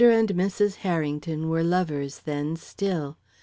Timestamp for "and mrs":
0.03-0.77